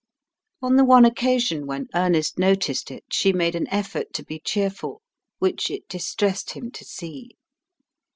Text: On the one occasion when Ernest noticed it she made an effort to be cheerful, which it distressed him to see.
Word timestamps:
On 0.63 0.77
the 0.77 0.83
one 0.83 1.05
occasion 1.05 1.67
when 1.67 1.85
Ernest 1.93 2.39
noticed 2.39 2.89
it 2.89 3.03
she 3.11 3.31
made 3.31 3.53
an 3.53 3.67
effort 3.67 4.13
to 4.13 4.25
be 4.25 4.39
cheerful, 4.39 5.03
which 5.37 5.69
it 5.69 5.87
distressed 5.87 6.53
him 6.53 6.71
to 6.71 6.83
see. 6.83 7.35